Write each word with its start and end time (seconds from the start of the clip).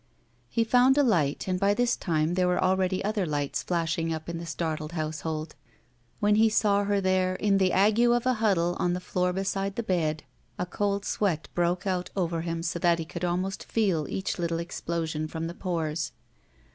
He 0.49 0.65
foimd 0.65 0.97
a 0.97 1.03
Ught, 1.03 1.47
and 1.47 1.59
by 1.59 1.75
this 1.75 1.95
time 1.95 2.33
there 2.33 2.47
were 2.47 2.57
already 2.57 3.03
other 3.03 3.23
lights 3.23 3.61
flashing 3.61 4.11
up 4.11 4.27
in 4.27 4.39
the 4.39 4.47
startled 4.47 4.93
house 4.93 5.19
hold. 5.21 5.53
When 6.19 6.37
he 6.37 6.49
saw 6.49 6.85
her 6.85 6.99
there 6.99 7.35
in 7.35 7.59
the 7.59 7.71
ague 7.71 7.99
of 7.99 8.25
a 8.25 8.33
huddle 8.41 8.75
on 8.79 8.93
the 8.93 8.99
floor 8.99 9.31
beside 9.31 9.75
the 9.75 9.83
bed, 9.83 10.23
a 10.57 10.65
cold 10.65 11.05
sweat 11.05 11.49
broke 11.53 11.85
out 11.85 12.09
197 12.15 12.17
GUILTY 12.17 12.25
over 12.25 12.41
him 12.51 12.63
so 12.63 12.79
that 12.79 12.97
he 12.97 13.05
could 13.05 13.21
ahnost 13.21 13.63
feel 13.71 14.07
each 14.09 14.39
little 14.39 14.57
explosion 14.57 15.27
£rom 15.27 15.45
the 15.47 15.53
pores. 15.53 16.13